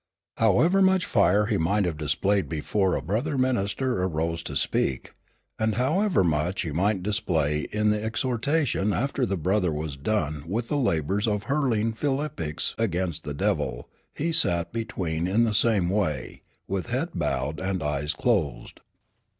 [0.37, 5.13] However much fire he might have displayed before a brother minister arose to speak,
[5.59, 10.69] and however much he might display in the exhortation after the brother was done with
[10.69, 16.41] the labors of hurling phillipics against the devil, he sat between in the same way,
[16.67, 18.79] with head bowed and eyes closed.